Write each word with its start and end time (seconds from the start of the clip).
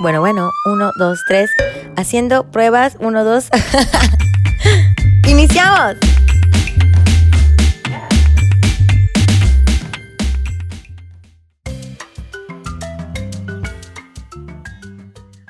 Bueno, 0.00 0.20
bueno, 0.20 0.50
uno, 0.64 0.92
dos, 0.96 1.20
tres. 1.28 1.50
Haciendo 1.94 2.50
pruebas, 2.50 2.96
uno, 3.00 3.22
dos. 3.22 3.50
¡Iniciamos! 5.28 5.96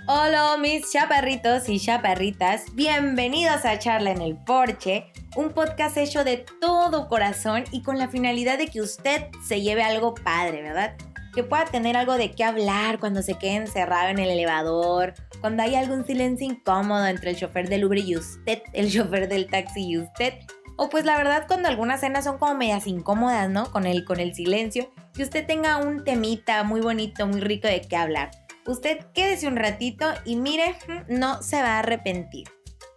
Hola 0.09 0.57
mis 0.61 0.91
chaparritos 0.91 1.69
y 1.69 1.79
chaparritas, 1.79 2.75
bienvenidos 2.75 3.65
a 3.65 3.79
Charla 3.79 4.11
en 4.11 4.21
el 4.21 4.37
Porche, 4.37 5.13
un 5.37 5.51
podcast 5.51 5.97
hecho 5.97 6.25
de 6.25 6.45
todo 6.61 7.07
corazón 7.07 7.63
y 7.71 7.85
con 7.85 7.99
la 7.99 8.09
finalidad 8.09 8.59
de 8.59 8.67
que 8.67 8.81
usted 8.81 9.29
se 9.47 9.61
lleve 9.61 9.85
algo 9.85 10.17
padre, 10.17 10.63
¿verdad? 10.63 10.97
Que 11.35 11.45
pueda 11.45 11.65
tener 11.67 11.97
algo 11.97 12.15
de 12.15 12.33
qué 12.33 12.45
hablar 12.45 12.99
cuando 12.99 13.23
se 13.23 13.35
quede 13.35 13.57
encerrado 13.57 14.09
en 14.09 14.19
el 14.19 14.31
elevador, 14.31 15.15
cuando 15.41 15.63
hay 15.63 15.75
algún 15.75 16.05
silencio 16.05 16.47
incómodo 16.47 17.07
entre 17.07 17.31
el 17.31 17.37
chofer 17.37 17.69
del 17.69 17.85
Uber 17.85 17.99
y 17.99 18.17
usted, 18.17 18.63
el 18.73 18.91
chofer 18.91 19.29
del 19.29 19.47
taxi 19.47 19.87
y 19.87 19.99
usted, 19.99 20.35
o 20.77 20.89
pues 20.89 21.05
la 21.05 21.17
verdad 21.17 21.45
cuando 21.47 21.69
algunas 21.69 22.01
cenas 22.01 22.25
son 22.25 22.39
como 22.39 22.55
medias 22.55 22.87
incómodas, 22.87 23.51
¿no? 23.51 23.71
Con 23.71 23.87
el, 23.87 24.05
con 24.05 24.19
el 24.19 24.35
silencio, 24.35 24.91
que 25.13 25.23
usted 25.23 25.47
tenga 25.47 25.77
un 25.77 26.05
temita 26.05 26.63
muy 26.63 26.81
bonito, 26.81 27.27
muy 27.27 27.41
rico 27.41 27.69
de 27.69 27.83
qué 27.83 27.97
hablar. 27.97 28.31
Usted 28.67 28.99
quédese 29.13 29.47
un 29.47 29.57
ratito 29.57 30.07
y 30.25 30.37
mire, 30.37 30.77
no 31.09 31.43
se 31.43 31.61
va 31.61 31.77
a 31.77 31.79
arrepentir. 31.81 32.49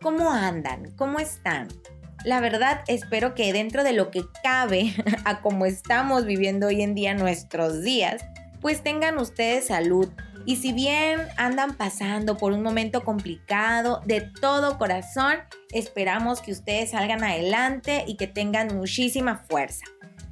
¿Cómo 0.01 0.31
andan? 0.31 0.95
¿Cómo 0.95 1.19
están? 1.19 1.67
La 2.23 2.39
verdad, 2.39 2.81
espero 2.87 3.35
que 3.35 3.51
dentro 3.51 3.83
de 3.83 3.91
lo 3.91 4.09
que 4.09 4.23
cabe 4.43 4.93
a 5.25 5.41
como 5.41 5.65
estamos 5.65 6.25
viviendo 6.25 6.67
hoy 6.67 6.81
en 6.81 6.95
día 6.95 7.13
nuestros 7.13 7.81
días, 7.81 8.23
pues 8.61 8.81
tengan 8.81 9.17
ustedes 9.17 9.67
salud. 9.67 10.09
Y 10.45 10.57
si 10.57 10.73
bien 10.73 11.21
andan 11.37 11.75
pasando 11.75 12.37
por 12.37 12.53
un 12.53 12.63
momento 12.63 13.03
complicado, 13.03 14.01
de 14.05 14.21
todo 14.21 14.77
corazón, 14.77 15.35
esperamos 15.71 16.41
que 16.41 16.51
ustedes 16.51 16.91
salgan 16.91 17.23
adelante 17.23 18.03
y 18.07 18.15
que 18.15 18.27
tengan 18.27 18.75
muchísima 18.75 19.43
fuerza. 19.49 19.85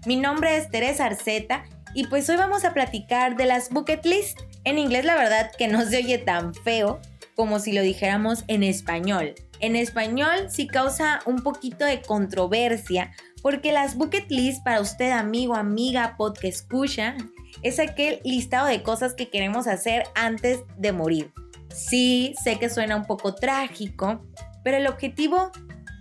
Mi 0.05 0.16
nombre 0.16 0.58
es 0.58 0.70
Teresa 0.70 1.05
Arceta 1.05 1.64
y 1.94 2.08
pues 2.08 2.30
hoy 2.30 2.38
vamos 2.38 2.64
a 2.66 2.73
platicar 2.73 3.36
de 3.36 3.45
las 3.45 3.70
bucket 3.70 4.05
list. 4.05 4.39
En 4.64 4.78
inglés 4.78 5.05
la 5.05 5.16
verdad 5.16 5.52
que 5.58 5.67
no 5.67 5.86
se 5.86 5.98
oye 5.98 6.17
tan 6.17 6.53
feo 6.53 7.00
como 7.36 7.59
si 7.59 7.72
lo 7.73 7.81
dijéramos 7.81 8.44
en 8.48 8.64
español. 8.64 9.36
En 9.62 9.76
español 9.76 10.50
sí 10.50 10.67
causa 10.67 11.22
un 11.26 11.44
poquito 11.44 11.86
de 11.86 12.02
controversia 12.02 13.12
porque 13.44 13.72
las 13.72 13.95
bucket 13.95 14.30
list 14.31 14.64
para 14.64 14.81
usted 14.81 15.12
amigo, 15.12 15.56
amiga, 15.56 16.16
pod 16.17 16.36
que 16.36 16.48
escucha, 16.48 17.16
es 17.62 17.80
aquel 17.80 18.20
listado 18.23 18.67
de 18.67 18.82
cosas 18.82 19.14
que 19.14 19.30
queremos 19.30 19.67
hacer 19.67 20.04
antes 20.16 20.62
de 20.78 20.92
morir. 20.92 21.32
Sí, 21.73 22.34
sé 22.44 22.58
que 22.58 22.70
suena 22.70 22.95
un 22.95 23.06
poco 23.06 23.36
trágico, 23.36 24.26
pero 24.64 24.78
el 24.78 24.88
objetivo 24.88 25.52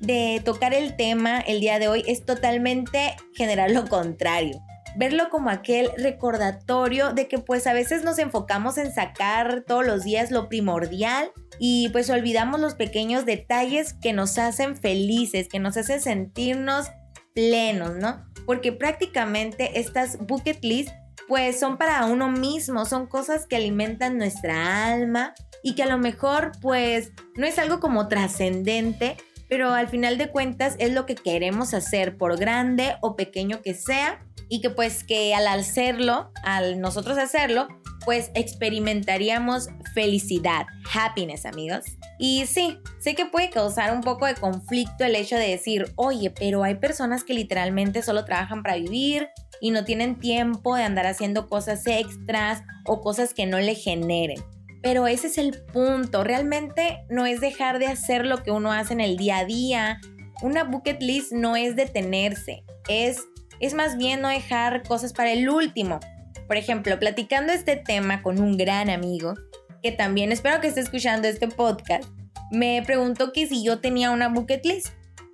de 0.00 0.40
tocar 0.42 0.72
el 0.72 0.96
tema 0.96 1.40
el 1.40 1.60
día 1.60 1.78
de 1.78 1.88
hoy 1.88 2.02
es 2.06 2.24
totalmente 2.24 3.14
generar 3.34 3.70
lo 3.70 3.86
contrario. 3.86 4.58
Verlo 4.96 5.28
como 5.28 5.50
aquel 5.50 5.90
recordatorio 5.98 7.12
de 7.12 7.28
que 7.28 7.38
pues 7.38 7.66
a 7.66 7.74
veces 7.74 8.02
nos 8.04 8.18
enfocamos 8.18 8.78
en 8.78 8.92
sacar 8.92 9.64
todos 9.66 9.86
los 9.86 10.02
días 10.02 10.30
lo 10.30 10.48
primordial 10.48 11.30
y 11.62 11.90
pues 11.90 12.08
olvidamos 12.08 12.58
los 12.58 12.74
pequeños 12.74 13.26
detalles 13.26 13.92
que 13.92 14.14
nos 14.14 14.38
hacen 14.38 14.78
felices, 14.78 15.46
que 15.46 15.58
nos 15.58 15.76
hacen 15.76 16.00
sentirnos 16.00 16.86
plenos, 17.34 17.96
¿no? 17.96 18.24
Porque 18.46 18.72
prácticamente 18.72 19.78
estas 19.78 20.18
bucket 20.26 20.64
list 20.64 20.88
pues 21.28 21.60
son 21.60 21.76
para 21.76 22.06
uno 22.06 22.30
mismo, 22.30 22.86
son 22.86 23.06
cosas 23.06 23.46
que 23.46 23.56
alimentan 23.56 24.16
nuestra 24.16 24.86
alma 24.86 25.34
y 25.62 25.74
que 25.74 25.82
a 25.82 25.86
lo 25.86 25.98
mejor 25.98 26.52
pues 26.62 27.12
no 27.36 27.46
es 27.46 27.58
algo 27.58 27.78
como 27.78 28.08
trascendente, 28.08 29.18
pero 29.50 29.74
al 29.74 29.88
final 29.88 30.16
de 30.16 30.30
cuentas 30.30 30.76
es 30.78 30.92
lo 30.92 31.04
que 31.04 31.16
queremos 31.16 31.74
hacer, 31.74 32.16
por 32.16 32.38
grande 32.38 32.94
o 33.02 33.16
pequeño 33.16 33.60
que 33.60 33.74
sea, 33.74 34.24
y 34.48 34.60
que 34.60 34.70
pues 34.70 35.04
que 35.04 35.34
al 35.34 35.46
hacerlo, 35.46 36.32
al 36.42 36.80
nosotros 36.80 37.18
hacerlo, 37.18 37.68
pues 38.04 38.30
experimentaríamos 38.34 39.68
felicidad, 39.94 40.66
happiness, 40.92 41.46
amigos. 41.46 41.84
Y 42.18 42.46
sí, 42.46 42.78
sé 43.00 43.14
que 43.14 43.26
puede 43.26 43.50
causar 43.50 43.92
un 43.92 44.00
poco 44.00 44.26
de 44.26 44.34
conflicto 44.34 45.04
el 45.04 45.14
hecho 45.14 45.36
de 45.36 45.48
decir, 45.48 45.92
oye, 45.96 46.30
pero 46.30 46.64
hay 46.64 46.76
personas 46.76 47.24
que 47.24 47.34
literalmente 47.34 48.02
solo 48.02 48.24
trabajan 48.24 48.62
para 48.62 48.76
vivir 48.76 49.28
y 49.60 49.70
no 49.70 49.84
tienen 49.84 50.18
tiempo 50.18 50.74
de 50.74 50.84
andar 50.84 51.06
haciendo 51.06 51.48
cosas 51.48 51.86
extras 51.86 52.62
o 52.86 53.00
cosas 53.00 53.34
que 53.34 53.46
no 53.46 53.58
le 53.58 53.74
generen. 53.74 54.42
Pero 54.82 55.06
ese 55.06 55.26
es 55.26 55.38
el 55.38 55.62
punto, 55.72 56.24
realmente 56.24 57.04
no 57.10 57.26
es 57.26 57.40
dejar 57.40 57.78
de 57.78 57.86
hacer 57.86 58.24
lo 58.24 58.42
que 58.42 58.50
uno 58.50 58.72
hace 58.72 58.94
en 58.94 59.00
el 59.00 59.16
día 59.16 59.38
a 59.38 59.44
día. 59.44 60.00
Una 60.42 60.64
bucket 60.64 61.02
list 61.02 61.32
no 61.32 61.56
es 61.56 61.76
detenerse, 61.76 62.64
es, 62.88 63.18
es 63.60 63.74
más 63.74 63.98
bien 63.98 64.22
no 64.22 64.28
dejar 64.28 64.82
cosas 64.82 65.12
para 65.12 65.32
el 65.32 65.48
último. 65.48 66.00
Por 66.46 66.56
ejemplo, 66.56 66.98
platicando 66.98 67.52
este 67.52 67.76
tema 67.76 68.22
con 68.22 68.40
un 68.40 68.56
gran 68.56 68.88
amigo, 68.88 69.34
que 69.82 69.92
también 69.92 70.32
espero 70.32 70.60
que 70.60 70.68
esté 70.68 70.80
escuchando 70.80 71.28
este 71.28 71.48
podcast, 71.48 72.08
me 72.50 72.82
preguntó 72.84 73.32
que 73.32 73.46
si 73.46 73.62
yo 73.62 73.80
tenía 73.80 74.10
una 74.10 74.28
bucket 74.28 74.64
list. 74.64 74.88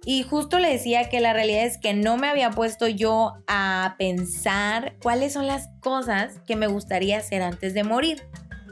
Y 0.04 0.22
justo 0.22 0.60
le 0.60 0.70
decía 0.70 1.08
que 1.08 1.18
la 1.18 1.32
realidad 1.32 1.64
es 1.64 1.78
que 1.78 1.92
no 1.92 2.16
me 2.16 2.28
había 2.28 2.50
puesto 2.50 2.86
yo 2.86 3.32
a 3.48 3.96
pensar 3.98 4.94
cuáles 5.02 5.32
son 5.32 5.48
las 5.48 5.68
cosas 5.80 6.38
que 6.46 6.54
me 6.54 6.68
gustaría 6.68 7.18
hacer 7.18 7.42
antes 7.42 7.74
de 7.74 7.82
morir. 7.82 8.22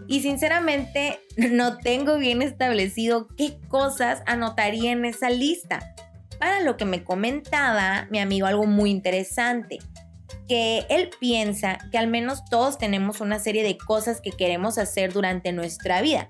Y 0.09 0.20
sinceramente 0.22 1.20
no 1.37 1.78
tengo 1.78 2.19
bien 2.19 2.42
establecido 2.42 3.28
qué 3.37 3.59
cosas 3.69 4.22
anotaría 4.26 4.92
en 4.92 5.04
esa 5.04 5.31
lista. 5.31 5.94
Para 6.38 6.60
lo 6.60 6.76
que 6.76 6.84
me 6.84 7.04
comentaba 7.04 8.06
mi 8.10 8.19
amigo 8.19 8.47
algo 8.47 8.66
muy 8.66 8.91
interesante 8.91 9.78
que 10.48 10.84
él 10.91 11.10
piensa 11.19 11.78
que 11.91 11.98
al 11.98 12.06
menos 12.06 12.44
todos 12.44 12.78
tenemos 12.78 13.20
una 13.20 13.38
serie 13.38 13.62
de 13.62 13.78
cosas 13.78 14.20
que 14.20 14.31
queremos 14.31 14.78
hacer 14.78 15.12
durante 15.12 15.53
nuestra 15.53 16.03
vida. 16.03 16.28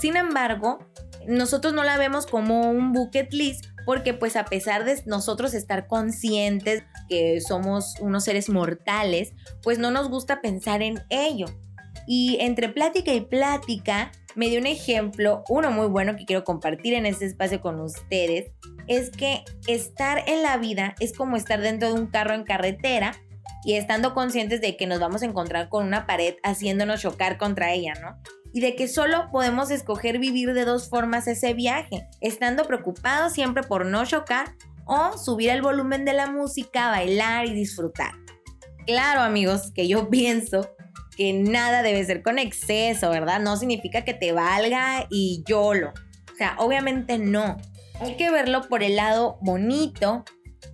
Sin 0.00 0.16
embargo, 0.16 0.78
nosotros 1.26 1.74
no 1.74 1.84
la 1.84 1.98
vemos 1.98 2.26
como 2.26 2.70
un 2.70 2.92
bucket 2.92 3.32
list 3.32 3.66
porque 3.84 4.14
pues 4.14 4.36
a 4.36 4.44
pesar 4.44 4.84
de 4.84 5.02
nosotros 5.06 5.54
estar 5.54 5.86
conscientes 5.86 6.84
que 7.08 7.40
somos 7.40 7.94
unos 8.00 8.24
seres 8.24 8.48
mortales, 8.48 9.32
pues 9.62 9.78
no 9.78 9.90
nos 9.90 10.08
gusta 10.08 10.40
pensar 10.40 10.82
en 10.82 11.02
ello. 11.10 11.46
Y 12.06 12.38
entre 12.40 12.68
plática 12.68 13.12
y 13.12 13.20
plática 13.20 14.12
me 14.34 14.48
dio 14.48 14.60
un 14.60 14.66
ejemplo, 14.66 15.44
uno 15.48 15.70
muy 15.70 15.86
bueno 15.86 16.16
que 16.16 16.24
quiero 16.24 16.44
compartir 16.44 16.94
en 16.94 17.06
este 17.06 17.26
espacio 17.26 17.60
con 17.60 17.80
ustedes, 17.80 18.52
es 18.86 19.10
que 19.10 19.44
estar 19.66 20.22
en 20.28 20.42
la 20.42 20.56
vida 20.56 20.94
es 21.00 21.12
como 21.16 21.36
estar 21.36 21.60
dentro 21.60 21.88
de 21.88 22.00
un 22.00 22.06
carro 22.06 22.34
en 22.34 22.44
carretera 22.44 23.12
y 23.64 23.74
estando 23.74 24.14
conscientes 24.14 24.60
de 24.60 24.76
que 24.76 24.86
nos 24.86 25.00
vamos 25.00 25.22
a 25.22 25.26
encontrar 25.26 25.68
con 25.68 25.86
una 25.86 26.06
pared 26.06 26.34
haciéndonos 26.42 27.02
chocar 27.02 27.36
contra 27.38 27.72
ella, 27.72 27.94
¿no? 28.00 28.18
Y 28.52 28.60
de 28.60 28.74
que 28.74 28.88
solo 28.88 29.28
podemos 29.30 29.70
escoger 29.70 30.18
vivir 30.18 30.54
de 30.54 30.64
dos 30.64 30.88
formas 30.88 31.28
ese 31.28 31.54
viaje, 31.54 32.08
estando 32.20 32.64
preocupados 32.64 33.32
siempre 33.32 33.62
por 33.62 33.86
no 33.86 34.04
chocar 34.04 34.54
o 34.86 35.16
subir 35.16 35.50
el 35.50 35.62
volumen 35.62 36.04
de 36.04 36.14
la 36.14 36.26
música, 36.26 36.90
bailar 36.90 37.46
y 37.46 37.54
disfrutar. 37.54 38.12
Claro 38.86 39.20
amigos, 39.20 39.70
que 39.72 39.86
yo 39.86 40.08
pienso 40.10 40.68
que 41.20 41.34
nada 41.34 41.82
debe 41.82 42.02
ser 42.02 42.22
con 42.22 42.38
exceso, 42.38 43.10
¿verdad? 43.10 43.40
No 43.40 43.58
significa 43.58 44.06
que 44.06 44.14
te 44.14 44.32
valga 44.32 45.06
y 45.10 45.44
yo 45.46 45.74
lo. 45.74 45.90
O 45.90 46.36
sea, 46.38 46.54
obviamente 46.56 47.18
no. 47.18 47.58
Hay 48.00 48.16
que 48.16 48.30
verlo 48.30 48.66
por 48.70 48.82
el 48.82 48.96
lado 48.96 49.36
bonito 49.42 50.24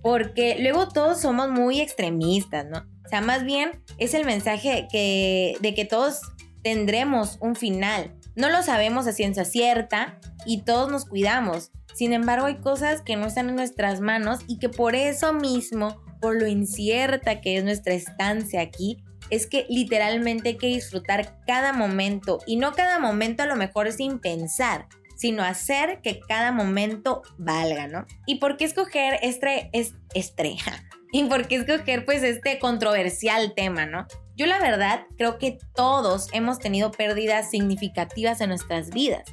porque 0.01 0.55
luego 0.61 0.87
todos 0.87 1.19
somos 1.19 1.49
muy 1.49 1.81
extremistas, 1.81 2.65
¿no? 2.65 2.77
O 2.77 3.09
sea, 3.09 3.19
más 3.19 3.43
bien 3.43 3.83
es 3.97 4.13
el 4.13 4.23
mensaje 4.23 4.87
que, 4.89 5.57
de 5.59 5.73
que 5.73 5.83
todos 5.83 6.21
tendremos 6.63 7.37
un 7.41 7.57
final. 7.57 8.15
No 8.37 8.49
lo 8.49 8.63
sabemos 8.63 9.05
a 9.05 9.11
ciencia 9.11 9.43
cierta 9.43 10.17
y 10.45 10.61
todos 10.61 10.89
nos 10.89 11.03
cuidamos. 11.03 11.73
Sin 11.93 12.13
embargo, 12.13 12.45
hay 12.45 12.61
cosas 12.61 13.01
que 13.01 13.17
no 13.17 13.25
están 13.25 13.49
en 13.49 13.57
nuestras 13.57 13.99
manos 13.99 14.39
y 14.47 14.59
que 14.59 14.69
por 14.69 14.95
eso 14.95 15.33
mismo, 15.33 16.01
por 16.21 16.39
lo 16.39 16.47
incierta 16.47 17.41
que 17.41 17.57
es 17.57 17.65
nuestra 17.65 17.95
estancia 17.95 18.61
aquí, 18.61 19.03
es 19.29 19.47
que 19.47 19.65
literalmente 19.69 20.49
hay 20.49 20.57
que 20.57 20.67
disfrutar 20.67 21.39
cada 21.45 21.73
momento 21.73 22.39
y 22.45 22.57
no 22.57 22.73
cada 22.73 22.99
momento 22.99 23.43
a 23.43 23.47
lo 23.47 23.55
mejor 23.55 23.91
sin 23.91 24.19
pensar, 24.19 24.87
sino 25.15 25.43
hacer 25.43 26.01
que 26.01 26.19
cada 26.19 26.51
momento 26.51 27.23
valga, 27.37 27.87
¿no? 27.87 28.05
¿Y 28.25 28.35
por 28.35 28.57
qué 28.57 28.65
escoger 28.65 29.19
este, 29.21 29.69
estreja? 30.13 30.83
¿Y 31.11 31.23
por 31.25 31.47
qué 31.47 31.55
escoger 31.55 32.05
pues 32.05 32.21
este 32.23 32.59
controversial 32.59 33.53
tema, 33.55 33.85
¿no? 33.85 34.07
Yo 34.35 34.45
la 34.45 34.59
verdad 34.59 35.05
creo 35.17 35.39
que 35.39 35.57
todos 35.73 36.27
hemos 36.33 36.59
tenido 36.59 36.91
pérdidas 36.91 37.49
significativas 37.49 38.39
en 38.41 38.49
nuestras 38.49 38.91
vidas. 38.91 39.23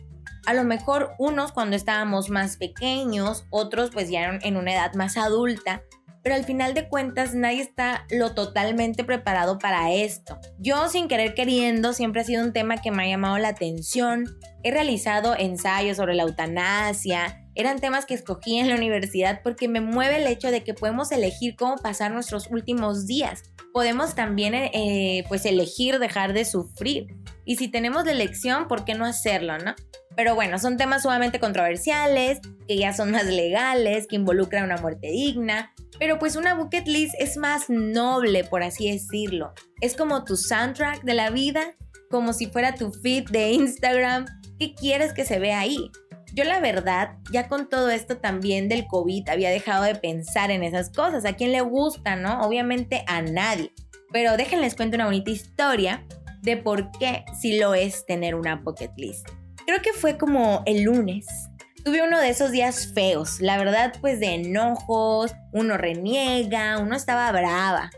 A 0.46 0.54
lo 0.54 0.64
mejor 0.64 1.12
unos 1.18 1.52
cuando 1.52 1.76
estábamos 1.76 2.30
más 2.30 2.56
pequeños, 2.56 3.46
otros 3.50 3.90
pues 3.90 4.08
ya 4.08 4.38
en 4.42 4.56
una 4.56 4.72
edad 4.72 4.94
más 4.94 5.16
adulta, 5.16 5.82
pero 6.24 6.34
al 6.34 6.44
final 6.44 6.74
de 6.74 6.88
cuentas 6.88 7.34
nadie 7.34 7.60
está 7.60 8.06
lo 8.10 8.34
totalmente 8.34 9.04
preparado 9.04 9.58
para 9.58 9.92
esto. 9.92 10.40
Yo 10.58 10.88
sin 10.88 11.06
querer 11.06 11.34
queriendo 11.34 11.92
siempre 11.92 12.22
ha 12.22 12.24
sido 12.24 12.42
un 12.42 12.52
tema 12.52 12.78
que 12.78 12.90
me 12.90 13.04
ha 13.04 13.08
llamado 13.08 13.38
la 13.38 13.48
atención. 13.48 14.24
He 14.64 14.72
realizado 14.72 15.36
ensayos 15.38 15.98
sobre 15.98 16.14
la 16.14 16.24
eutanasia, 16.24 17.44
eran 17.56 17.78
temas 17.80 18.04
que 18.04 18.14
escogí 18.14 18.58
en 18.58 18.68
la 18.68 18.74
universidad 18.74 19.40
porque 19.42 19.68
me 19.68 19.80
mueve 19.80 20.16
el 20.16 20.26
hecho 20.26 20.50
de 20.50 20.64
que 20.64 20.74
podemos 20.74 21.12
elegir 21.12 21.54
cómo 21.54 21.76
pasar 21.76 22.10
nuestros 22.10 22.50
últimos 22.50 23.06
días. 23.06 23.44
Podemos 23.72 24.16
también 24.16 24.54
eh, 24.54 25.24
pues 25.28 25.46
elegir 25.46 26.00
dejar 26.00 26.32
de 26.32 26.44
sufrir. 26.44 27.06
Y 27.44 27.56
si 27.56 27.68
tenemos 27.68 28.04
la 28.06 28.12
elección, 28.12 28.66
¿por 28.66 28.84
qué 28.84 28.94
no 28.94 29.04
hacerlo, 29.04 29.58
no? 29.58 29.74
Pero 30.16 30.34
bueno, 30.34 30.58
son 30.58 30.76
temas 30.76 31.02
sumamente 31.02 31.40
controversiales, 31.40 32.40
que 32.68 32.76
ya 32.76 32.92
son 32.92 33.10
más 33.10 33.26
legales, 33.26 34.06
que 34.06 34.16
involucran 34.16 34.64
una 34.64 34.76
muerte 34.76 35.08
digna. 35.08 35.72
Pero 35.98 36.18
pues 36.18 36.36
una 36.36 36.54
bucket 36.54 36.86
list 36.86 37.14
es 37.18 37.36
más 37.36 37.68
noble, 37.68 38.44
por 38.44 38.62
así 38.62 38.90
decirlo. 38.90 39.52
Es 39.80 39.96
como 39.96 40.24
tu 40.24 40.36
soundtrack 40.36 41.02
de 41.02 41.14
la 41.14 41.30
vida, 41.30 41.74
como 42.10 42.32
si 42.32 42.46
fuera 42.46 42.74
tu 42.74 42.92
feed 42.92 43.28
de 43.30 43.52
Instagram. 43.52 44.26
¿Qué 44.58 44.74
quieres 44.74 45.12
que 45.12 45.24
se 45.24 45.38
vea 45.38 45.60
ahí? 45.60 45.90
Yo 46.32 46.44
la 46.44 46.60
verdad, 46.60 47.16
ya 47.30 47.48
con 47.48 47.68
todo 47.68 47.90
esto 47.90 48.16
también 48.16 48.68
del 48.68 48.86
COVID, 48.86 49.28
había 49.28 49.50
dejado 49.50 49.84
de 49.84 49.94
pensar 49.94 50.50
en 50.50 50.64
esas 50.64 50.90
cosas. 50.90 51.24
¿A 51.24 51.34
quién 51.34 51.52
le 51.52 51.60
gusta, 51.60 52.16
no? 52.16 52.40
Obviamente 52.40 53.04
a 53.06 53.22
nadie. 53.22 53.72
Pero 54.12 54.36
déjenles 54.36 54.74
cuento 54.74 54.96
una 54.96 55.06
bonita 55.06 55.30
historia 55.30 56.04
de 56.42 56.56
por 56.56 56.90
qué 56.98 57.24
sí 57.40 57.58
lo 57.58 57.74
es 57.74 58.04
tener 58.04 58.34
una 58.34 58.56
bucket 58.56 58.92
list 58.96 59.28
creo 59.66 59.82
que 59.82 59.92
fue 59.92 60.16
como 60.18 60.62
el 60.66 60.82
lunes. 60.82 61.26
Tuve 61.84 62.02
uno 62.02 62.18
de 62.18 62.30
esos 62.30 62.50
días 62.50 62.92
feos, 62.94 63.40
la 63.40 63.58
verdad 63.58 63.92
pues 64.00 64.18
de 64.18 64.34
enojos, 64.34 65.34
uno 65.52 65.76
reniega, 65.76 66.78
uno 66.78 66.96
estaba 66.96 67.30
brava. 67.30 67.90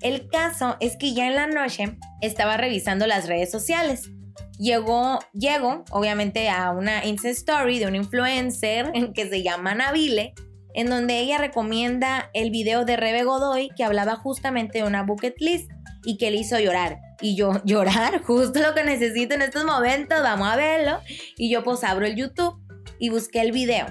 El 0.00 0.28
caso 0.28 0.76
es 0.80 0.96
que 0.96 1.14
ya 1.14 1.26
en 1.26 1.34
la 1.34 1.46
noche 1.46 1.98
estaba 2.20 2.56
revisando 2.56 3.06
las 3.06 3.26
redes 3.26 3.50
sociales. 3.50 4.10
Llegó, 4.58 5.18
llego 5.32 5.84
obviamente 5.90 6.48
a 6.48 6.70
una 6.70 7.04
Insta 7.04 7.28
Story 7.30 7.78
de 7.78 7.86
un 7.86 7.96
influencer 7.96 8.92
que 9.14 9.28
se 9.28 9.42
llama 9.42 9.74
Nabile, 9.74 10.34
en 10.74 10.88
donde 10.88 11.18
ella 11.18 11.38
recomienda 11.38 12.30
el 12.34 12.50
video 12.50 12.84
de 12.84 12.96
Rebe 12.96 13.24
Godoy 13.24 13.70
que 13.76 13.84
hablaba 13.84 14.16
justamente 14.16 14.78
de 14.78 14.84
una 14.84 15.02
bucket 15.02 15.36
list 15.38 15.70
y 16.04 16.16
que 16.18 16.30
le 16.30 16.38
hizo 16.38 16.58
llorar. 16.58 16.98
Y 17.20 17.36
yo, 17.36 17.52
llorar, 17.64 18.22
justo 18.22 18.60
lo 18.60 18.74
que 18.74 18.84
necesito 18.84 19.34
en 19.34 19.42
estos 19.42 19.64
momentos, 19.64 20.22
vamos 20.22 20.48
a 20.48 20.56
verlo. 20.56 21.00
Y 21.36 21.50
yo 21.50 21.62
pues 21.62 21.84
abro 21.84 22.06
el 22.06 22.16
YouTube 22.16 22.60
y 22.98 23.10
busqué 23.10 23.40
el 23.40 23.52
video. 23.52 23.86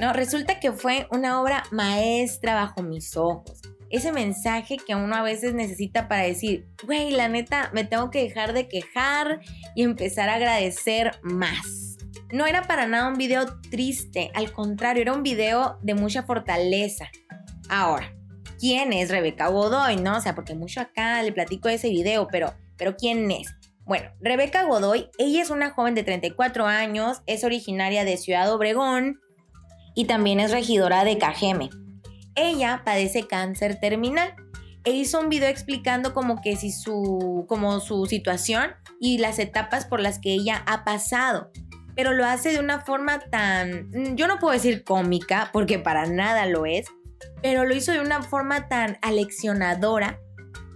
No, 0.00 0.12
resulta 0.12 0.58
que 0.58 0.72
fue 0.72 1.06
una 1.10 1.40
obra 1.40 1.64
maestra 1.70 2.54
bajo 2.54 2.82
mis 2.82 3.16
ojos. 3.16 3.60
Ese 3.90 4.10
mensaje 4.10 4.76
que 4.76 4.96
uno 4.96 5.14
a 5.14 5.22
veces 5.22 5.54
necesita 5.54 6.08
para 6.08 6.22
decir, 6.22 6.66
güey, 6.84 7.12
la 7.12 7.28
neta, 7.28 7.70
me 7.72 7.84
tengo 7.84 8.10
que 8.10 8.22
dejar 8.22 8.52
de 8.52 8.66
quejar 8.66 9.40
y 9.76 9.84
empezar 9.84 10.28
a 10.28 10.34
agradecer 10.34 11.12
más. 11.22 11.96
No 12.32 12.46
era 12.46 12.62
para 12.62 12.86
nada 12.88 13.08
un 13.08 13.18
video 13.18 13.46
triste, 13.70 14.32
al 14.34 14.50
contrario, 14.50 15.02
era 15.02 15.12
un 15.12 15.22
video 15.22 15.78
de 15.82 15.94
mucha 15.94 16.24
fortaleza. 16.24 17.08
Ahora, 17.68 18.12
quién 18.64 18.94
es 18.94 19.10
Rebeca 19.10 19.48
Godoy, 19.48 19.96
¿no? 19.96 20.16
O 20.16 20.20
sea, 20.22 20.34
porque 20.34 20.54
mucho 20.54 20.80
acá 20.80 21.22
le 21.22 21.32
platico 21.32 21.68
ese 21.68 21.90
video, 21.90 22.28
pero, 22.28 22.54
pero 22.78 22.96
¿quién 22.96 23.30
es? 23.30 23.54
Bueno, 23.84 24.08
Rebeca 24.20 24.62
Godoy, 24.62 25.10
ella 25.18 25.42
es 25.42 25.50
una 25.50 25.68
joven 25.68 25.94
de 25.94 26.02
34 26.02 26.64
años, 26.64 27.20
es 27.26 27.44
originaria 27.44 28.06
de 28.06 28.16
Ciudad 28.16 28.50
Obregón 28.50 29.20
y 29.94 30.06
también 30.06 30.40
es 30.40 30.50
regidora 30.50 31.04
de 31.04 31.18
Cajeme. 31.18 31.68
Ella 32.36 32.80
padece 32.86 33.26
cáncer 33.26 33.78
terminal 33.80 34.34
e 34.84 34.92
hizo 34.92 35.20
un 35.20 35.28
video 35.28 35.50
explicando 35.50 36.14
como 36.14 36.40
que 36.40 36.56
su, 36.56 37.44
como 37.46 37.80
su 37.80 38.06
situación 38.06 38.70
y 38.98 39.18
las 39.18 39.38
etapas 39.40 39.84
por 39.84 40.00
las 40.00 40.18
que 40.18 40.32
ella 40.32 40.62
ha 40.66 40.84
pasado. 40.84 41.50
Pero 41.94 42.14
lo 42.14 42.24
hace 42.24 42.50
de 42.50 42.60
una 42.60 42.80
forma 42.80 43.18
tan, 43.18 44.16
yo 44.16 44.26
no 44.26 44.38
puedo 44.38 44.54
decir 44.54 44.84
cómica, 44.84 45.50
porque 45.52 45.78
para 45.78 46.06
nada 46.06 46.46
lo 46.46 46.64
es, 46.64 46.86
pero 47.42 47.64
lo 47.64 47.74
hizo 47.74 47.92
de 47.92 48.00
una 48.00 48.22
forma 48.22 48.68
tan 48.68 48.98
aleccionadora 49.02 50.20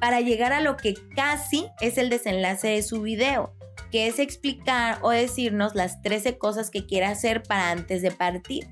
para 0.01 0.21
llegar 0.21 0.53
a 0.53 0.61
lo 0.61 0.77
que 0.77 0.95
casi 1.15 1.67
es 1.81 1.99
el 1.99 2.11
desenlace 2.11 2.69
de 2.69 2.83
su 2.83 3.03
video, 3.03 3.55
que 3.91 4.07
es 4.07 4.19
explicar 4.19 4.99
o 5.03 5.11
decirnos 5.11 5.75
las 5.75 6.03
13 6.03 6.39
cosas 6.39 6.71
que 6.71 6.87
quiere 6.87 7.07
hacer 7.07 7.43
para 7.43 7.71
antes 7.71 8.03
de 8.03 8.11
partir. 8.11 8.69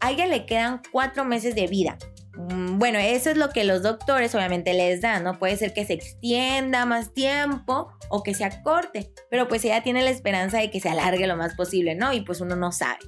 A 0.00 0.12
ella 0.12 0.26
le 0.26 0.46
quedan 0.46 0.80
cuatro 0.92 1.24
meses 1.24 1.54
de 1.54 1.66
vida. 1.66 1.98
Mm, 2.36 2.78
bueno, 2.78 2.98
eso 2.98 3.30
es 3.30 3.36
lo 3.36 3.50
que 3.50 3.64
los 3.64 3.82
doctores 3.82 4.34
obviamente 4.34 4.72
les 4.72 5.00
dan, 5.00 5.24
¿no? 5.24 5.38
Puede 5.38 5.56
ser 5.56 5.74
que 5.74 5.84
se 5.84 5.92
extienda 5.92 6.86
más 6.86 7.12
tiempo 7.12 7.88
o 8.08 8.22
que 8.22 8.34
se 8.34 8.44
acorte, 8.44 9.12
pero 9.30 9.48
pues 9.48 9.64
ella 9.64 9.82
tiene 9.82 10.02
la 10.02 10.10
esperanza 10.10 10.58
de 10.58 10.70
que 10.70 10.80
se 10.80 10.88
alargue 10.88 11.26
lo 11.26 11.36
más 11.36 11.54
posible, 11.54 11.94
¿no? 11.94 12.12
Y 12.12 12.22
pues 12.22 12.40
uno 12.40 12.56
no 12.56 12.72
sabe. 12.72 13.00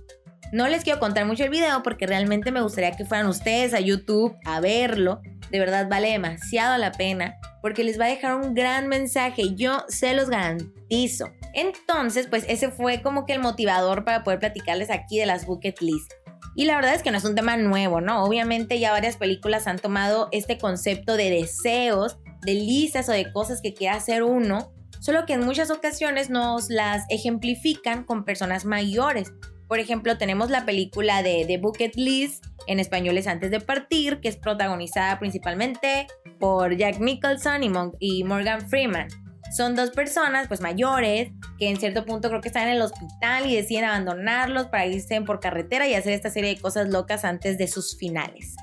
No 0.53 0.69
les 0.69 0.85
quiero 0.85 1.01
contar 1.01 1.25
mucho 1.25 1.45
el 1.45 1.51
video 1.51 1.83
porque 1.83 2.07
realmente 2.07 2.53
me 2.53 2.61
gustaría 2.61 2.93
que 2.93 3.07
fueran 3.07 3.27
ustedes 3.27 3.73
a 3.73 3.81
YouTube 3.81 4.37
a 4.45 4.61
verlo. 4.61 5.23
De 5.51 5.59
verdad 5.59 5.89
vale 5.89 6.11
demasiado 6.11 6.77
la 6.77 6.93
pena 6.93 7.37
porque 7.63 7.85
les 7.85 7.99
va 7.99 8.05
a 8.05 8.09
dejar 8.09 8.35
un 8.35 8.53
gran 8.55 8.87
mensaje. 8.87 9.55
Yo 9.55 9.83
se 9.89 10.13
los 10.13 10.29
garantizo. 10.29 11.31
Entonces, 11.55 12.27
pues 12.27 12.45
ese 12.49 12.71
fue 12.71 13.01
como 13.01 13.25
que 13.25 13.33
el 13.33 13.41
motivador 13.41 14.05
para 14.05 14.25
poder 14.25 14.41
platicarles 14.41 14.91
aquí 14.91 15.19
de 15.19 15.25
las 15.25 15.47
bucket 15.47 15.81
list. 15.81 16.13
Y 16.55 16.67
la 16.67 16.77
verdad 16.77 16.95
es 16.95 17.03
que 17.03 17.11
no 17.11 17.17
es 17.17 17.25
un 17.25 17.35
tema 17.35 17.57
nuevo, 17.57 18.03
¿no? 18.03 18.23
Obviamente 18.23 18.79
ya 18.79 18.93
varias 18.93 19.17
películas 19.17 19.67
han 19.67 19.79
tomado 19.79 20.29
este 20.33 20.59
concepto 20.59 21.17
de 21.17 21.31
deseos, 21.31 22.19
de 22.43 22.53
listas 22.53 23.09
o 23.09 23.13
de 23.13 23.33
cosas 23.33 23.63
que 23.63 23.73
quiere 23.73 23.97
hacer 23.97 24.23
uno, 24.23 24.71
solo 25.01 25.25
que 25.25 25.33
en 25.33 25.47
muchas 25.47 25.71
ocasiones 25.71 26.29
nos 26.29 26.69
las 26.69 27.05
ejemplifican 27.09 28.05
con 28.05 28.27
personas 28.27 28.67
mayores. 28.67 29.33
Por 29.73 29.81
ejemplo, 29.81 30.19
tenemos 30.19 30.51
la 30.51 30.67
película 30.67 31.23
de 31.23 31.47
The 31.47 31.57
Bucket 31.57 31.97
List, 31.97 32.45
en 32.67 32.79
español 32.79 33.17
es 33.17 33.27
Antes 33.27 33.51
de 33.51 33.59
Partir, 33.59 34.21
que 34.21 34.29
es 34.29 34.37
protagonizada 34.37 35.19
principalmente 35.19 36.09
por 36.39 36.77
Jack 36.77 37.01
Nicholson 37.01 37.63
y, 37.99 38.23
Morgan 38.23 38.69
Freeman. 38.69 39.09
Son 39.57 39.75
dos 39.75 39.89
personas, 39.89 40.47
pues 40.47 40.61
mayores, 40.61 41.31
que 41.59 41.71
en 41.71 41.79
cierto 41.79 42.05
punto 42.05 42.29
creo 42.29 42.43
que 42.43 42.49
están 42.49 42.69
en 42.69 42.75
el 42.75 42.83
hospital 42.83 43.47
y 43.47 43.57
deciden 43.57 43.85
abandonarlos 43.85 44.67
para 44.67 44.85
irse 44.85 45.19
por 45.23 45.41
carretera 45.41 45.89
y 45.89 45.95
hacer 45.95 46.13
esta 46.13 46.29
serie 46.29 46.55
de 46.55 46.61
cosas 46.61 46.91
locas 46.91 47.25
antes 47.25 47.57
de 47.57 47.67
sus 47.67 47.97
finales. 47.97 48.55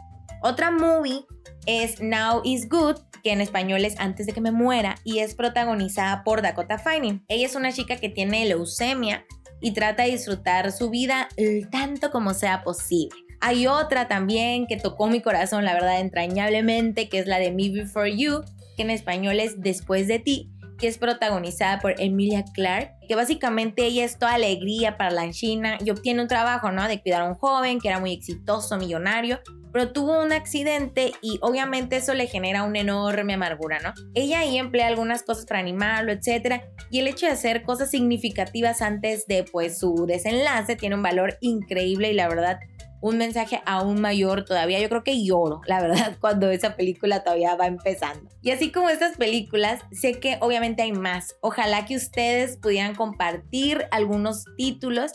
Otra 0.44 0.70
movie 0.70 1.26
es 1.66 2.00
Now 2.04 2.42
is 2.44 2.70
Good, 2.70 2.98
que 3.24 3.32
en 3.32 3.42
español 3.42 3.84
es 3.84 4.00
Antes 4.00 4.28
de 4.28 4.34
que 4.34 4.42
me 4.42 4.52
muera, 4.52 4.94
y 5.04 5.20
es 5.20 5.34
protagonizada 5.34 6.24
por 6.24 6.44
Dakota 6.44 6.78
Fanning. 6.78 7.26
Ella 7.30 7.48
es 7.48 7.56
una 7.56 7.74
chica 7.74 7.96
que 7.96 8.10
tiene 8.10 8.46
leucemia 8.46 9.26
y 9.62 9.72
trata 9.72 10.04
de 10.04 10.12
disfrutar 10.12 10.72
su 10.72 10.90
vida 10.90 11.30
tanto 11.72 12.12
como 12.12 12.34
sea 12.34 12.64
posible. 12.64 13.16
Hay 13.42 13.68
otra 13.68 14.08
también 14.08 14.68
que 14.68 14.78
tocó 14.78 15.08
mi 15.08 15.22
corazón, 15.22 15.64
la 15.64 15.74
verdad, 15.74 16.02
entrañablemente, 16.02 17.08
que 17.08 17.20
es 17.20 17.28
la 17.28 17.40
de 17.40 17.52
Me 17.52 17.70
Before 17.70 18.16
You, 18.16 18.42
que 18.76 18.84
en 18.84 18.90
español 18.90 19.40
es 19.40 19.62
Después 19.62 20.08
de 20.08 20.20
ti, 20.20 20.52
que 20.78 20.88
es 20.88 20.98
protagonizada 20.98 21.80
por 21.80 22.00
Emilia 22.00 22.44
Clarke, 22.54 22.94
que 23.08 23.16
básicamente 23.16 23.86
ella 23.86 24.06
es 24.06 24.18
toda 24.18 24.34
alegría 24.34 24.98
para 24.98 25.12
la 25.12 25.30
China 25.32 25.78
y 25.84 25.90
obtiene 25.90 26.22
un 26.22 26.28
trabajo, 26.28 26.72
¿no? 26.72 26.88
De 26.88 27.02
cuidar 27.02 27.22
a 27.22 27.26
un 27.26 27.36
joven 27.36 27.80
que 27.80 27.88
era 27.90 28.00
muy 28.00 28.14
exitoso, 28.14 28.78
millonario, 28.78 29.40
pero 29.72 29.92
tuvo 29.92 30.22
un 30.22 30.32
accidente 30.32 31.14
y 31.22 31.40
obviamente 31.42 31.98
eso 31.98 32.14
le 32.14 32.28
genera 32.28 32.64
una 32.64 32.80
enorme 32.80 33.34
amargura, 33.34 33.80
¿no? 33.80 33.94
Ella 34.14 34.40
ahí 34.40 34.58
emplea 34.58 34.88
algunas 34.88 35.24
cosas 35.24 35.46
para 35.46 35.60
animarlo, 35.60 36.12
etcétera, 36.12 36.64
y 36.90 37.00
el 37.00 37.08
hecho 37.08 37.26
de 37.26 37.34
hacer 37.34 37.64
cosas 37.64 37.92
significativas 37.92 38.82
antes 38.82 39.26
de 39.28 39.44
pues 39.44 39.80
su 39.80 40.06
desenlace 40.06 40.76
tiene 40.76 40.96
un 40.96 41.04
valor 41.04 41.38
increíble 41.42 42.12
y 42.12 42.14
la 42.14 42.28
verdad 42.28 42.60
un 43.02 43.18
mensaje 43.18 43.62
aún 43.66 44.02
mayor 44.02 44.46
todavía. 44.46 44.80
Yo 44.80 44.90
creo 44.90 45.04
que 45.04 45.24
lloro, 45.24 45.62
la 45.66 45.82
verdad, 45.82 46.18
cuando 46.22 46.50
esa 46.50 46.76
película 46.76 47.24
todavía 47.24 47.56
va 47.56 47.68
empezando. 47.68 48.30
Y 48.42 48.52
así 48.52 48.72
como 48.72 48.90
estas 48.90 49.18
películas, 49.18 49.82
sé 49.92 50.20
que 50.20 50.38
obviamente 50.42 50.82
hay 50.84 50.92
más. 50.92 51.36
Ojalá 51.42 51.86
que 51.86 51.96
ustedes 51.96 52.58
pudieran 52.58 52.96
compartir 52.96 53.86
algunos 53.92 54.46
títulos, 54.58 55.12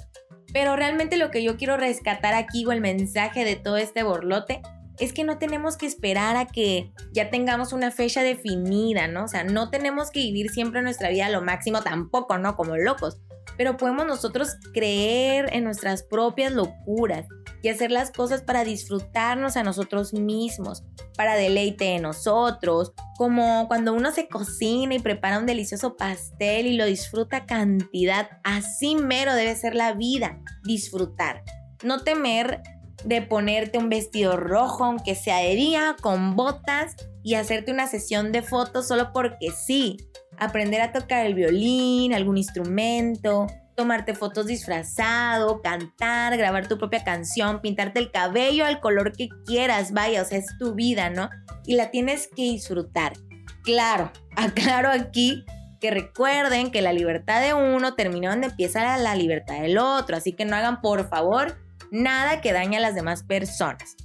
pero 0.55 0.77
realmente 0.77 1.17
lo 1.17 1.33
que 1.33 1.43
yo 1.43 1.57
quiero 1.57 1.77
rescatar 1.77 2.33
aquí 2.33 2.65
o 2.65 2.71
el 2.71 2.81
mensaje 2.81 3.45
de 3.45 3.57
todo 3.57 3.77
este 3.77 4.05
borlote 4.05 4.63
es 5.01 5.13
que 5.13 5.25
no 5.25 5.37
tenemos 5.37 5.77
que 5.77 5.87
esperar 5.87 6.37
a 6.37 6.47
que 6.47 6.93
ya 7.13 7.29
tengamos 7.29 7.73
una 7.73 7.91
fecha 7.91 8.23
definida, 8.23 9.09
¿no? 9.09 9.25
O 9.25 9.29
sea, 9.29 9.43
no 9.43 9.71
tenemos 9.71 10.13
que 10.13 10.21
vivir 10.21 10.51
siempre 10.51 10.81
nuestra 10.81 11.11
vida 11.11 11.27
a 11.27 11.31
lo 11.31 11.43
máximo 11.43 11.83
tampoco, 11.83 12.39
¿no? 12.39 12.55
Como 12.55 12.77
locos. 12.77 13.19
Pero 13.57 13.77
podemos 13.77 14.07
nosotros 14.07 14.57
creer 14.73 15.49
en 15.53 15.65
nuestras 15.65 16.03
propias 16.03 16.53
locuras 16.53 17.27
y 17.63 17.69
hacer 17.69 17.91
las 17.91 18.11
cosas 18.11 18.43
para 18.43 18.65
disfrutarnos 18.65 19.57
a 19.57 19.63
nosotros 19.63 20.13
mismos, 20.13 20.85
para 21.17 21.35
deleite 21.35 21.85
de 21.85 21.99
nosotros, 21.99 22.93
como 23.17 23.67
cuando 23.69 23.95
uno 23.95 24.13
se 24.13 24.29
cocina 24.29 24.95
y 24.95 24.99
prepara 24.99 25.39
un 25.39 25.47
delicioso 25.47 25.97
pastel 25.97 26.67
y 26.67 26.77
lo 26.77 26.85
disfruta 26.85 27.47
cantidad, 27.47 28.29
así 28.43 28.97
mero 28.97 29.35
debe 29.35 29.57
ser 29.57 29.75
la 29.75 29.95
vida, 29.95 30.41
disfrutar. 30.65 31.43
No 31.83 32.03
temer 32.03 32.63
de 33.05 33.23
ponerte 33.23 33.79
un 33.79 33.89
vestido 33.89 34.37
rojo, 34.37 34.85
aunque 34.85 35.15
sea 35.15 35.39
de 35.39 35.55
día, 35.55 35.97
con 36.01 36.37
botas 36.37 36.97
y 37.23 37.35
hacerte 37.35 37.73
una 37.73 37.87
sesión 37.87 38.33
de 38.33 38.43
fotos 38.43 38.89
solo 38.89 39.13
porque 39.13 39.51
sí. 39.51 39.97
Aprender 40.39 40.81
a 40.81 40.93
tocar 40.93 41.27
el 41.27 41.35
violín, 41.35 42.15
algún 42.15 42.37
instrumento, 42.37 43.47
tomarte 43.75 44.15
fotos 44.15 44.47
disfrazado, 44.47 45.61
cantar, 45.63 46.37
grabar 46.37 46.69
tu 46.69 46.79
propia 46.79 47.05
canción, 47.05 47.61
pintarte 47.61 48.01
el 48.01 48.11
cabello 48.11 48.65
al 48.65 48.81
color 48.81 49.13
que 49.13 49.29
quieras, 49.47 49.93
vaya, 49.93 50.23
o 50.23 50.25
sea, 50.25 50.39
es 50.39 50.47
tu 50.59 50.75
vida, 50.75 51.11
¿no? 51.11 51.31
Y 51.67 51.75
la 51.75 51.91
tienes 51.91 52.29
que 52.29 52.43
disfrutar. 52.43 53.15
Claro, 53.63 54.13
aclaro 54.37 54.91
aquí 54.91 55.45
que 55.81 55.91
recuerden 55.91 56.71
que 56.71 56.83
la 56.83 56.93
libertad 56.93 57.43
de 57.43 57.53
uno 57.53 57.95
termina 57.95 58.31
donde 58.31 58.47
empieza 58.47 58.97
la 58.97 59.15
libertad 59.17 59.61
del 59.61 59.79
otro, 59.79 60.17
así 60.17 60.33
que 60.33 60.45
no 60.45 60.57
hagan 60.57 60.81
por 60.81 61.09
favor 61.09 61.59
nada 61.91 62.41
que 62.41 62.53
dañe 62.53 62.79
a 62.79 62.81
las 62.81 62.95
demás 62.95 63.23
personas. 63.23 63.97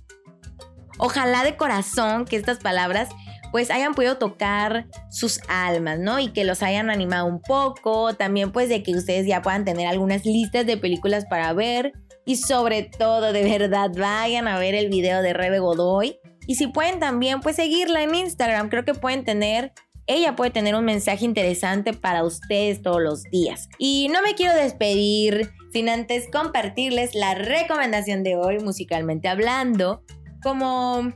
Ojalá 0.97 1.45
de 1.45 1.55
corazón 1.55 2.25
que 2.25 2.35
estas 2.35 2.57
palabras 2.57 3.07
pues 3.51 3.71
hayan 3.71 3.93
podido 3.93 4.17
tocar 4.17 4.87
sus 5.09 5.39
almas, 5.47 5.99
¿no? 5.99 6.19
Y 6.19 6.29
que 6.29 6.43
los 6.43 6.63
hayan 6.63 6.89
animado 6.89 7.25
un 7.25 7.41
poco, 7.41 8.13
también 8.15 8.51
pues 8.51 8.69
de 8.69 8.83
que 8.83 8.95
ustedes 8.95 9.27
ya 9.27 9.41
puedan 9.41 9.65
tener 9.65 9.87
algunas 9.87 10.25
listas 10.25 10.65
de 10.65 10.77
películas 10.77 11.25
para 11.29 11.53
ver 11.53 11.93
y 12.25 12.35
sobre 12.35 12.83
todo 12.83 13.33
de 13.33 13.43
verdad 13.43 13.89
vayan 13.97 14.47
a 14.47 14.59
ver 14.59 14.75
el 14.75 14.89
video 14.89 15.21
de 15.21 15.33
Rebe 15.33 15.59
Godoy 15.59 16.19
y 16.47 16.55
si 16.55 16.67
pueden 16.67 16.99
también 16.99 17.41
pues 17.41 17.55
seguirla 17.55 18.03
en 18.03 18.15
Instagram, 18.15 18.69
creo 18.69 18.85
que 18.85 18.93
pueden 18.93 19.23
tener 19.23 19.73
ella 20.09 20.35
puede 20.35 20.49
tener 20.49 20.73
un 20.73 20.85
mensaje 20.85 21.23
interesante 21.23 21.93
para 21.93 22.23
ustedes 22.23 22.81
todos 22.81 22.99
los 22.99 23.23
días. 23.25 23.69
Y 23.77 24.09
no 24.11 24.23
me 24.23 24.33
quiero 24.33 24.55
despedir 24.55 25.51
sin 25.71 25.87
antes 25.87 26.27
compartirles 26.31 27.13
la 27.13 27.35
recomendación 27.35 28.23
de 28.23 28.35
hoy 28.35 28.57
musicalmente 28.57 29.27
hablando. 29.27 30.03
Como, 30.41 31.13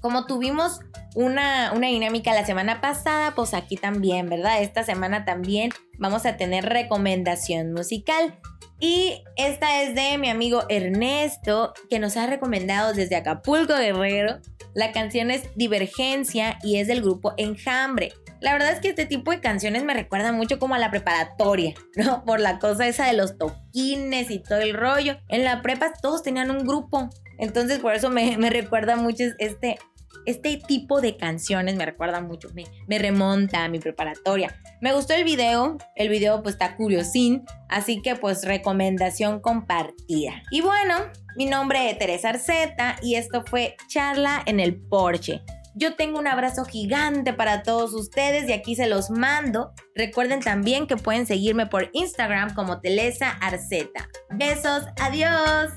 como 0.00 0.26
tuvimos 0.26 0.80
una, 1.14 1.72
una 1.74 1.88
dinámica 1.88 2.34
la 2.34 2.46
semana 2.46 2.80
pasada, 2.80 3.34
pues 3.34 3.54
aquí 3.54 3.76
también, 3.76 4.28
¿verdad? 4.28 4.62
Esta 4.62 4.84
semana 4.84 5.24
también 5.24 5.70
vamos 5.98 6.26
a 6.26 6.36
tener 6.36 6.64
recomendación 6.64 7.72
musical. 7.72 8.38
Y 8.80 9.22
esta 9.36 9.82
es 9.82 9.94
de 9.94 10.16
mi 10.16 10.30
amigo 10.30 10.62
Ernesto, 10.70 11.74
que 11.90 11.98
nos 11.98 12.16
ha 12.16 12.26
recomendado 12.26 12.94
desde 12.94 13.16
Acapulco 13.16 13.76
Guerrero. 13.76 14.38
La 14.72 14.92
canción 14.92 15.30
es 15.30 15.54
Divergencia 15.54 16.58
y 16.62 16.76
es 16.76 16.88
del 16.88 17.02
grupo 17.02 17.34
Enjambre. 17.36 18.14
La 18.40 18.54
verdad 18.54 18.72
es 18.72 18.80
que 18.80 18.88
este 18.88 19.04
tipo 19.04 19.32
de 19.32 19.40
canciones 19.40 19.84
me 19.84 19.92
recuerda 19.92 20.32
mucho 20.32 20.58
como 20.58 20.74
a 20.74 20.78
la 20.78 20.90
preparatoria, 20.90 21.74
¿no? 21.96 22.24
Por 22.24 22.40
la 22.40 22.58
cosa 22.58 22.88
esa 22.88 23.06
de 23.06 23.12
los 23.12 23.36
toquines 23.36 24.30
y 24.30 24.38
todo 24.38 24.60
el 24.60 24.72
rollo. 24.72 25.18
En 25.28 25.44
la 25.44 25.60
prepa 25.60 25.92
todos 26.00 26.22
tenían 26.22 26.50
un 26.50 26.66
grupo. 26.66 27.10
Entonces 27.38 27.80
por 27.80 27.94
eso 27.94 28.08
me, 28.08 28.38
me 28.38 28.48
recuerda 28.48 28.96
mucho 28.96 29.24
este, 29.38 29.78
este 30.26 30.60
tipo 30.66 31.00
de 31.00 31.16
canciones 31.16 31.76
me 31.76 31.86
recuerda 31.86 32.20
mucho, 32.20 32.48
me, 32.54 32.98
remonta 32.98 33.64
a 33.64 33.68
mi 33.68 33.78
preparatoria. 33.78 34.54
Me 34.80 34.92
gustó 34.92 35.14
el 35.14 35.24
video, 35.24 35.78
el 35.96 36.08
video 36.08 36.42
pues 36.42 36.54
está 36.54 36.76
curiosín, 36.76 37.44
así 37.68 38.02
que 38.02 38.16
pues 38.16 38.44
recomendación 38.44 39.40
compartida. 39.40 40.42
Y 40.50 40.60
bueno, 40.60 40.96
mi 41.36 41.46
nombre 41.46 41.90
es 41.90 41.98
Teresa 41.98 42.30
Arceta 42.30 42.96
y 43.02 43.14
esto 43.14 43.44
fue 43.44 43.76
Charla 43.88 44.42
en 44.46 44.60
el 44.60 44.76
Porsche. 44.76 45.42
Yo 45.74 45.94
tengo 45.94 46.18
un 46.18 46.26
abrazo 46.26 46.64
gigante 46.64 47.32
para 47.32 47.62
todos 47.62 47.94
ustedes 47.94 48.48
y 48.48 48.52
aquí 48.52 48.74
se 48.74 48.88
los 48.88 49.08
mando. 49.08 49.72
Recuerden 49.94 50.40
también 50.40 50.86
que 50.86 50.96
pueden 50.96 51.26
seguirme 51.26 51.66
por 51.66 51.90
Instagram 51.92 52.54
como 52.54 52.80
Telesa 52.80 53.30
Arceta. 53.30 54.08
Besos, 54.30 54.84
adiós. 55.00 55.70